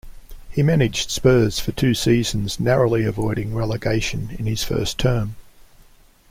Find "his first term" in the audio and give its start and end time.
4.47-5.35